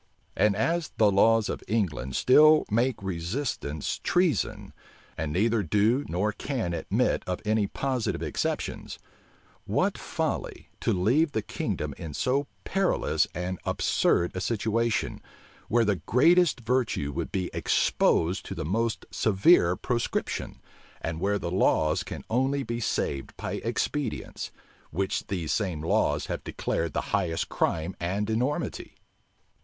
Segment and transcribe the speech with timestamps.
[0.35, 4.73] And as the laws of England still make resistance treason,
[5.15, 8.97] and neither do nor can admit of any positive exceptions,
[9.67, 15.21] what folly to leave the kingdom in so perilous and absurd a situation,
[15.67, 20.59] where the greatest virtue will be exposed to the most severe proscription,
[21.01, 24.49] and where the laws can only be saved by expedients,
[24.89, 28.95] which these same laws have declared the highest crime and enormity!